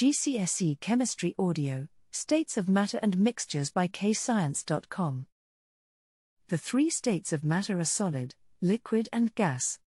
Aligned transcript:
GCSE 0.00 0.80
Chemistry 0.80 1.34
Audio, 1.38 1.86
States 2.10 2.56
of 2.56 2.70
Matter 2.70 2.98
and 3.02 3.18
Mixtures 3.18 3.70
by 3.70 3.86
KayScience.com. 3.86 5.26
The 6.48 6.56
three 6.56 6.88
states 6.88 7.34
of 7.34 7.44
matter 7.44 7.78
are 7.78 7.84
solid, 7.84 8.34
liquid, 8.62 9.10
and 9.12 9.34
gas. 9.34 9.78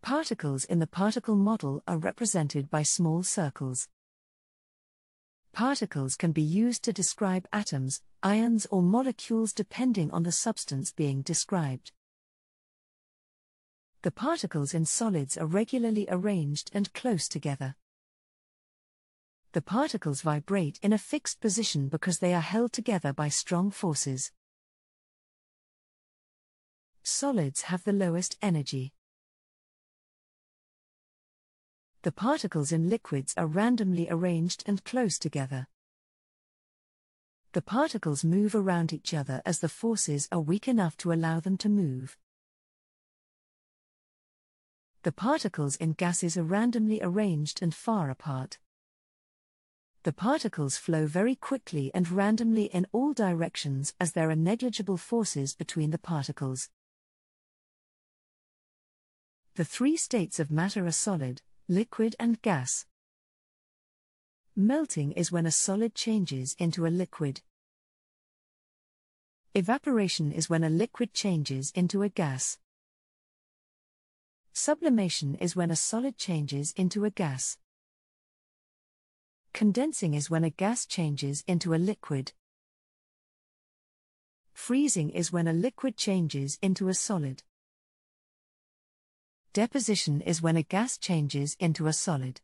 Particles 0.00 0.64
in 0.64 0.78
the 0.78 0.86
particle 0.86 1.36
model 1.36 1.82
are 1.86 1.98
represented 1.98 2.70
by 2.70 2.82
small 2.82 3.22
circles. 3.22 3.88
Particles 5.52 6.16
can 6.16 6.32
be 6.32 6.40
used 6.40 6.82
to 6.84 6.94
describe 6.94 7.46
atoms, 7.52 8.00
ions, 8.22 8.66
or 8.70 8.80
molecules 8.80 9.52
depending 9.52 10.10
on 10.12 10.22
the 10.22 10.32
substance 10.32 10.92
being 10.92 11.20
described. 11.20 11.92
The 14.00 14.10
particles 14.10 14.72
in 14.72 14.86
solids 14.86 15.36
are 15.36 15.44
regularly 15.44 16.06
arranged 16.08 16.70
and 16.72 16.90
close 16.94 17.28
together 17.28 17.76
the 19.56 19.62
particles 19.62 20.20
vibrate 20.20 20.78
in 20.82 20.92
a 20.92 20.98
fixed 20.98 21.40
position 21.40 21.88
because 21.88 22.18
they 22.18 22.34
are 22.34 22.42
held 22.42 22.74
together 22.74 23.10
by 23.14 23.26
strong 23.26 23.70
forces. 23.70 24.30
Solids 27.02 27.62
have 27.62 27.82
the 27.84 27.92
lowest 27.94 28.36
energy. 28.42 28.92
The 32.02 32.12
particles 32.12 32.70
in 32.70 32.90
liquids 32.90 33.32
are 33.38 33.46
randomly 33.46 34.06
arranged 34.10 34.62
and 34.66 34.84
close 34.84 35.18
together. 35.18 35.68
The 37.52 37.62
particles 37.62 38.26
move 38.26 38.54
around 38.54 38.92
each 38.92 39.14
other 39.14 39.40
as 39.46 39.60
the 39.60 39.70
forces 39.70 40.28
are 40.30 40.40
weak 40.40 40.68
enough 40.68 40.98
to 40.98 41.14
allow 41.14 41.40
them 41.40 41.56
to 41.56 41.70
move. 41.70 42.18
The 45.02 45.12
particles 45.12 45.76
in 45.76 45.94
gases 45.94 46.36
are 46.36 46.44
randomly 46.44 47.00
arranged 47.00 47.62
and 47.62 47.74
far 47.74 48.10
apart 48.10 48.58
the 50.06 50.12
particles 50.12 50.76
flow 50.76 51.04
very 51.04 51.34
quickly 51.34 51.90
and 51.92 52.08
randomly 52.12 52.66
in 52.66 52.86
all 52.92 53.12
directions 53.12 53.92
as 53.98 54.12
there 54.12 54.30
are 54.30 54.36
negligible 54.36 54.96
forces 54.96 55.52
between 55.52 55.90
the 55.90 55.98
particles. 55.98 56.68
The 59.56 59.64
three 59.64 59.96
states 59.96 60.38
of 60.38 60.48
matter 60.48 60.86
are 60.86 60.92
solid, 60.92 61.42
liquid, 61.66 62.14
and 62.20 62.40
gas. 62.40 62.86
Melting 64.54 65.10
is 65.10 65.32
when 65.32 65.44
a 65.44 65.50
solid 65.50 65.92
changes 65.96 66.54
into 66.56 66.86
a 66.86 66.96
liquid. 67.02 67.40
Evaporation 69.54 70.30
is 70.30 70.48
when 70.48 70.62
a 70.62 70.70
liquid 70.70 71.14
changes 71.14 71.72
into 71.74 72.04
a 72.04 72.08
gas. 72.08 72.58
Sublimation 74.52 75.34
is 75.34 75.56
when 75.56 75.72
a 75.72 75.76
solid 75.76 76.16
changes 76.16 76.72
into 76.76 77.04
a 77.04 77.10
gas. 77.10 77.58
Condensing 79.56 80.12
is 80.12 80.28
when 80.28 80.44
a 80.44 80.50
gas 80.50 80.84
changes 80.84 81.42
into 81.46 81.72
a 81.72 81.80
liquid. 81.80 82.34
Freezing 84.52 85.08
is 85.08 85.32
when 85.32 85.48
a 85.48 85.54
liquid 85.54 85.96
changes 85.96 86.58
into 86.60 86.88
a 86.88 86.92
solid. 86.92 87.42
Deposition 89.54 90.20
is 90.20 90.42
when 90.42 90.58
a 90.58 90.62
gas 90.62 90.98
changes 90.98 91.56
into 91.58 91.86
a 91.86 91.94
solid. 91.94 92.42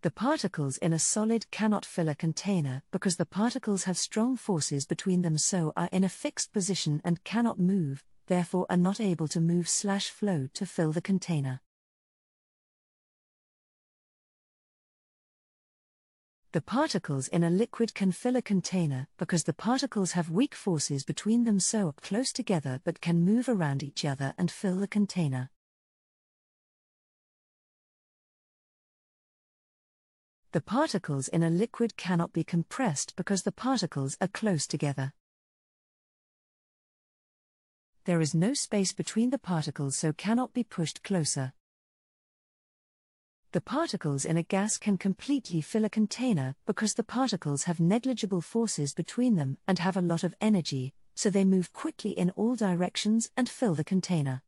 The 0.00 0.10
particles 0.10 0.78
in 0.78 0.94
a 0.94 0.98
solid 0.98 1.50
cannot 1.50 1.84
fill 1.84 2.08
a 2.08 2.14
container 2.14 2.82
because 2.90 3.16
the 3.16 3.26
particles 3.26 3.84
have 3.84 3.98
strong 3.98 4.38
forces 4.38 4.86
between 4.86 5.20
them 5.20 5.36
so 5.36 5.74
are 5.76 5.90
in 5.92 6.04
a 6.04 6.08
fixed 6.08 6.50
position 6.50 7.02
and 7.04 7.22
cannot 7.24 7.60
move, 7.60 8.02
therefore 8.28 8.64
are 8.70 8.78
not 8.78 9.00
able 9.00 9.28
to 9.28 9.40
move 9.42 9.68
slash 9.68 10.08
flow 10.08 10.48
to 10.54 10.64
fill 10.64 10.92
the 10.92 11.02
container. 11.02 11.60
The 16.54 16.60
particles 16.60 17.26
in 17.26 17.42
a 17.42 17.50
liquid 17.50 17.96
can 17.96 18.12
fill 18.12 18.36
a 18.36 18.40
container 18.40 19.08
because 19.18 19.42
the 19.42 19.52
particles 19.52 20.12
have 20.12 20.30
weak 20.30 20.54
forces 20.54 21.02
between 21.02 21.42
them 21.42 21.58
so 21.58 21.88
are 21.88 21.92
close 21.94 22.32
together 22.32 22.80
but 22.84 23.00
can 23.00 23.24
move 23.24 23.48
around 23.48 23.82
each 23.82 24.04
other 24.04 24.34
and 24.38 24.52
fill 24.52 24.76
the 24.76 24.86
container. 24.86 25.50
The 30.52 30.60
particles 30.60 31.26
in 31.26 31.42
a 31.42 31.50
liquid 31.50 31.96
cannot 31.96 32.32
be 32.32 32.44
compressed 32.44 33.16
because 33.16 33.42
the 33.42 33.50
particles 33.50 34.16
are 34.20 34.28
close 34.28 34.68
together. 34.68 35.12
There 38.04 38.20
is 38.20 38.32
no 38.32 38.54
space 38.54 38.92
between 38.92 39.30
the 39.30 39.40
particles 39.40 39.96
so 39.96 40.12
cannot 40.12 40.54
be 40.54 40.62
pushed 40.62 41.02
closer. 41.02 41.52
The 43.54 43.60
particles 43.60 44.24
in 44.24 44.36
a 44.36 44.42
gas 44.42 44.76
can 44.76 44.98
completely 44.98 45.60
fill 45.60 45.84
a 45.84 45.88
container 45.88 46.56
because 46.66 46.94
the 46.94 47.04
particles 47.04 47.62
have 47.62 47.78
negligible 47.78 48.40
forces 48.40 48.92
between 48.92 49.36
them 49.36 49.58
and 49.68 49.78
have 49.78 49.96
a 49.96 50.00
lot 50.00 50.24
of 50.24 50.34
energy, 50.40 50.92
so 51.14 51.30
they 51.30 51.44
move 51.44 51.72
quickly 51.72 52.10
in 52.10 52.30
all 52.30 52.56
directions 52.56 53.30
and 53.36 53.48
fill 53.48 53.76
the 53.76 53.84
container. 53.84 54.42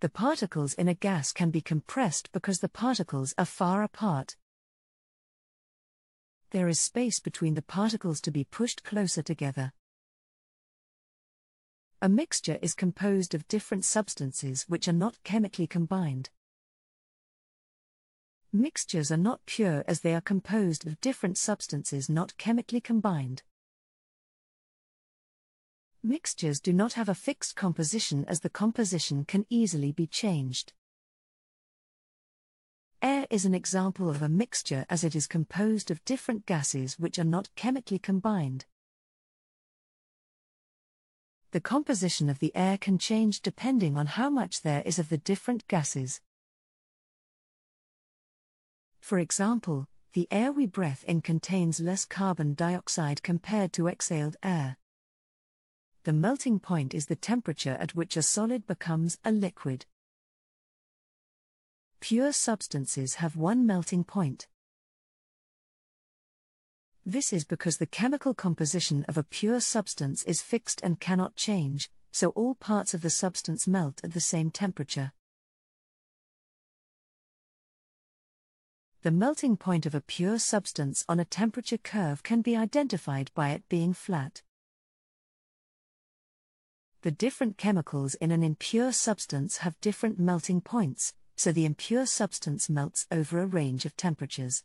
The 0.00 0.08
particles 0.08 0.72
in 0.72 0.88
a 0.88 0.94
gas 0.94 1.30
can 1.30 1.50
be 1.50 1.60
compressed 1.60 2.32
because 2.32 2.60
the 2.60 2.70
particles 2.70 3.34
are 3.36 3.44
far 3.44 3.82
apart. 3.82 4.36
There 6.52 6.68
is 6.68 6.80
space 6.80 7.20
between 7.20 7.52
the 7.52 7.60
particles 7.60 8.22
to 8.22 8.30
be 8.30 8.44
pushed 8.44 8.82
closer 8.82 9.20
together. 9.20 9.74
A 12.04 12.08
mixture 12.08 12.58
is 12.60 12.74
composed 12.74 13.32
of 13.32 13.46
different 13.46 13.84
substances 13.84 14.64
which 14.64 14.88
are 14.88 14.92
not 14.92 15.22
chemically 15.22 15.68
combined. 15.68 16.30
Mixtures 18.52 19.12
are 19.12 19.16
not 19.16 19.46
pure 19.46 19.84
as 19.86 20.00
they 20.00 20.12
are 20.12 20.20
composed 20.20 20.84
of 20.84 21.00
different 21.00 21.38
substances 21.38 22.08
not 22.08 22.36
chemically 22.38 22.80
combined. 22.80 23.44
Mixtures 26.02 26.58
do 26.58 26.72
not 26.72 26.94
have 26.94 27.08
a 27.08 27.14
fixed 27.14 27.54
composition 27.54 28.24
as 28.24 28.40
the 28.40 28.50
composition 28.50 29.24
can 29.24 29.46
easily 29.48 29.92
be 29.92 30.08
changed. 30.08 30.72
Air 33.00 33.28
is 33.30 33.44
an 33.44 33.54
example 33.54 34.10
of 34.10 34.22
a 34.22 34.28
mixture 34.28 34.86
as 34.90 35.04
it 35.04 35.14
is 35.14 35.28
composed 35.28 35.88
of 35.88 36.04
different 36.04 36.46
gases 36.46 36.98
which 36.98 37.16
are 37.20 37.22
not 37.22 37.54
chemically 37.54 38.00
combined 38.00 38.64
the 41.52 41.60
composition 41.60 42.30
of 42.30 42.38
the 42.38 42.54
air 42.56 42.78
can 42.78 42.98
change 42.98 43.42
depending 43.42 43.96
on 43.96 44.06
how 44.06 44.30
much 44.30 44.62
there 44.62 44.82
is 44.86 44.98
of 44.98 45.10
the 45.10 45.18
different 45.18 45.68
gases. 45.68 46.20
For 49.00 49.18
example, 49.18 49.86
the 50.14 50.26
air 50.30 50.50
we 50.50 50.66
breathe 50.66 51.04
in 51.06 51.20
contains 51.20 51.78
less 51.78 52.04
carbon 52.06 52.54
dioxide 52.54 53.22
compared 53.22 53.72
to 53.74 53.88
exhaled 53.88 54.36
air. 54.42 54.78
The 56.04 56.12
melting 56.12 56.58
point 56.58 56.94
is 56.94 57.06
the 57.06 57.16
temperature 57.16 57.76
at 57.78 57.94
which 57.94 58.16
a 58.16 58.22
solid 58.22 58.66
becomes 58.66 59.18
a 59.24 59.30
liquid. 59.30 59.86
Pure 62.00 62.32
substances 62.32 63.16
have 63.16 63.36
one 63.36 63.66
melting 63.66 64.04
point. 64.04 64.48
This 67.04 67.32
is 67.32 67.44
because 67.44 67.78
the 67.78 67.86
chemical 67.86 68.32
composition 68.32 69.04
of 69.08 69.18
a 69.18 69.24
pure 69.24 69.60
substance 69.60 70.22
is 70.22 70.40
fixed 70.40 70.80
and 70.84 71.00
cannot 71.00 71.34
change, 71.34 71.90
so 72.12 72.28
all 72.30 72.54
parts 72.54 72.94
of 72.94 73.02
the 73.02 73.10
substance 73.10 73.66
melt 73.66 74.00
at 74.04 74.12
the 74.12 74.20
same 74.20 74.50
temperature. 74.50 75.12
The 79.02 79.10
melting 79.10 79.56
point 79.56 79.84
of 79.84 79.96
a 79.96 80.00
pure 80.00 80.38
substance 80.38 81.04
on 81.08 81.18
a 81.18 81.24
temperature 81.24 81.76
curve 81.76 82.22
can 82.22 82.40
be 82.40 82.56
identified 82.56 83.32
by 83.34 83.50
it 83.50 83.68
being 83.68 83.94
flat. 83.94 84.42
The 87.00 87.10
different 87.10 87.58
chemicals 87.58 88.14
in 88.14 88.30
an 88.30 88.44
impure 88.44 88.92
substance 88.92 89.56
have 89.58 89.80
different 89.80 90.20
melting 90.20 90.60
points, 90.60 91.14
so 91.34 91.50
the 91.50 91.64
impure 91.64 92.06
substance 92.06 92.70
melts 92.70 93.08
over 93.10 93.40
a 93.40 93.46
range 93.46 93.84
of 93.84 93.96
temperatures. 93.96 94.62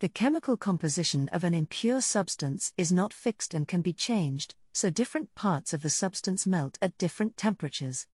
The 0.00 0.08
chemical 0.08 0.56
composition 0.56 1.28
of 1.28 1.44
an 1.44 1.52
impure 1.52 2.00
substance 2.00 2.72
is 2.78 2.90
not 2.90 3.12
fixed 3.12 3.52
and 3.52 3.68
can 3.68 3.82
be 3.82 3.92
changed, 3.92 4.54
so 4.72 4.88
different 4.88 5.34
parts 5.34 5.74
of 5.74 5.82
the 5.82 5.90
substance 5.90 6.46
melt 6.46 6.78
at 6.80 6.96
different 6.96 7.36
temperatures. 7.36 8.06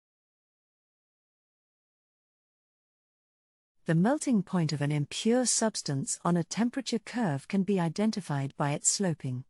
The 3.85 3.93
melting 3.93 4.41
point 4.41 4.73
of 4.73 4.81
an 4.81 4.91
impure 4.91 5.45
substance 5.45 6.19
on 6.25 6.35
a 6.35 6.43
temperature 6.43 6.97
curve 6.97 7.47
can 7.47 7.61
be 7.61 7.79
identified 7.79 8.55
by 8.57 8.71
its 8.71 8.89
sloping. 8.89 9.43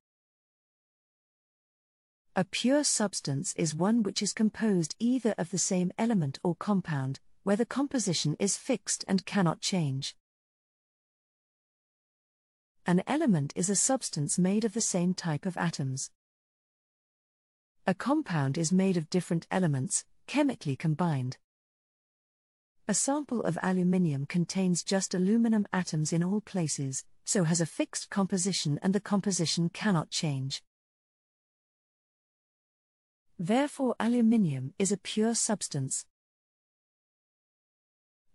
A 2.36 2.44
pure 2.44 2.84
substance 2.84 3.54
is 3.56 3.74
one 3.74 4.04
which 4.04 4.22
is 4.22 4.34
composed 4.34 4.94
either 5.00 5.36
of 5.38 5.52
the 5.52 5.58
same 5.58 5.94
element 5.98 6.40
or 6.44 6.54
compound, 6.54 7.22
where 7.44 7.56
the 7.56 7.66
composition 7.66 8.36
is 8.40 8.58
fixed 8.58 9.06
and 9.08 9.26
cannot 9.26 9.62
change. 9.62 10.18
An 12.88 13.02
element 13.08 13.52
is 13.56 13.68
a 13.68 13.76
substance 13.76 14.38
made 14.38 14.64
of 14.64 14.74
the 14.74 14.82
same 14.82 15.16
type 15.16 15.48
of 15.48 15.58
atoms. 15.58 16.12
A 17.88 17.96
compound 17.96 18.60
is 18.60 18.72
made 18.72 18.96
of 18.96 19.10
different 19.10 19.48
elements, 19.50 20.06
chemically 20.28 20.76
combined. 20.76 21.38
A 22.88 22.94
sample 22.94 23.42
of 23.42 23.58
aluminium 23.64 24.28
contains 24.28 24.84
just 24.84 25.16
aluminum 25.16 25.66
atoms 25.74 26.14
in 26.14 26.24
all 26.24 26.42
places, 26.42 27.04
so 27.24 27.44
has 27.46 27.60
a 27.60 27.66
fixed 27.66 28.12
composition 28.12 28.80
and 28.84 28.94
the 28.94 29.00
composition 29.00 29.70
cannot 29.70 30.12
change. 30.12 30.62
Therefore, 33.40 33.96
aluminium 34.00 34.76
is 34.78 34.92
a 34.92 34.98
pure 34.98 35.34
substance. 35.34 36.06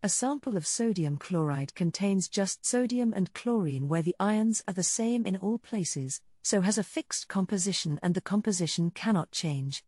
A 0.02 0.08
sample 0.08 0.56
of 0.56 0.66
sodium 0.66 1.18
chloride 1.18 1.74
contains 1.74 2.26
just 2.26 2.64
sodium 2.64 3.12
and 3.14 3.34
chlorine 3.34 3.86
where 3.86 4.00
the 4.00 4.16
ions 4.18 4.62
are 4.66 4.72
the 4.72 4.82
same 4.82 5.26
in 5.26 5.36
all 5.36 5.58
places, 5.58 6.22
so 6.42 6.62
has 6.62 6.78
a 6.78 6.82
fixed 6.82 7.28
composition 7.28 8.00
and 8.02 8.14
the 8.14 8.22
composition 8.22 8.90
cannot 8.90 9.30
change. 9.30 9.84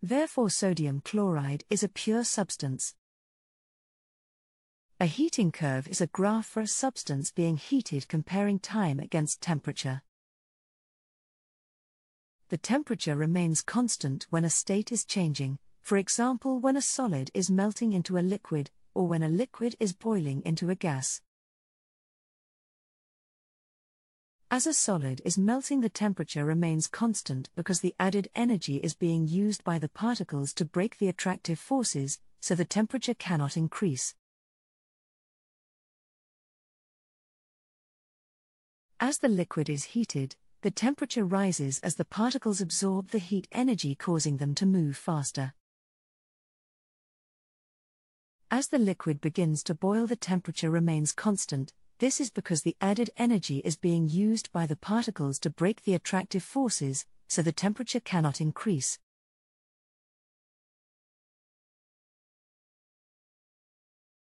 Therefore, 0.00 0.48
sodium 0.48 1.02
chloride 1.04 1.64
is 1.68 1.82
a 1.82 1.88
pure 1.88 2.24
substance. 2.24 2.94
A 4.98 5.04
heating 5.04 5.52
curve 5.52 5.86
is 5.86 6.00
a 6.00 6.06
graph 6.06 6.46
for 6.46 6.60
a 6.60 6.66
substance 6.66 7.30
being 7.30 7.58
heated 7.58 8.08
comparing 8.08 8.58
time 8.58 9.00
against 9.00 9.42
temperature. 9.42 10.00
The 12.48 12.56
temperature 12.56 13.16
remains 13.16 13.60
constant 13.60 14.26
when 14.30 14.46
a 14.46 14.50
state 14.50 14.90
is 14.90 15.04
changing, 15.04 15.58
for 15.88 15.96
example, 15.96 16.60
when 16.60 16.76
a 16.76 16.82
solid 16.82 17.30
is 17.32 17.50
melting 17.50 17.94
into 17.94 18.18
a 18.18 18.20
liquid, 18.20 18.70
or 18.92 19.08
when 19.08 19.22
a 19.22 19.28
liquid 19.30 19.74
is 19.80 19.94
boiling 19.94 20.42
into 20.44 20.68
a 20.68 20.74
gas. 20.74 21.22
As 24.50 24.66
a 24.66 24.74
solid 24.74 25.22
is 25.24 25.38
melting, 25.38 25.80
the 25.80 25.88
temperature 25.88 26.44
remains 26.44 26.88
constant 26.88 27.48
because 27.56 27.80
the 27.80 27.94
added 27.98 28.28
energy 28.34 28.76
is 28.76 28.92
being 28.92 29.26
used 29.26 29.64
by 29.64 29.78
the 29.78 29.88
particles 29.88 30.52
to 30.56 30.66
break 30.66 30.98
the 30.98 31.08
attractive 31.08 31.58
forces, 31.58 32.18
so 32.38 32.54
the 32.54 32.66
temperature 32.66 33.14
cannot 33.14 33.56
increase. 33.56 34.14
As 39.00 39.20
the 39.20 39.30
liquid 39.30 39.70
is 39.70 39.84
heated, 39.96 40.36
the 40.60 40.70
temperature 40.70 41.24
rises 41.24 41.78
as 41.78 41.94
the 41.94 42.04
particles 42.04 42.60
absorb 42.60 43.08
the 43.08 43.18
heat 43.18 43.48
energy, 43.52 43.94
causing 43.94 44.36
them 44.36 44.54
to 44.56 44.66
move 44.66 44.94
faster. 44.94 45.54
As 48.50 48.68
the 48.68 48.78
liquid 48.78 49.20
begins 49.20 49.62
to 49.64 49.74
boil, 49.74 50.06
the 50.06 50.16
temperature 50.16 50.70
remains 50.70 51.12
constant, 51.12 51.74
this 51.98 52.18
is 52.18 52.30
because 52.30 52.62
the 52.62 52.76
added 52.80 53.10
energy 53.18 53.58
is 53.58 53.76
being 53.76 54.08
used 54.08 54.50
by 54.52 54.66
the 54.66 54.76
particles 54.76 55.38
to 55.40 55.50
break 55.50 55.84
the 55.84 55.92
attractive 55.92 56.42
forces, 56.42 57.04
so 57.28 57.42
the 57.42 57.52
temperature 57.52 58.00
cannot 58.00 58.40
increase. 58.40 58.98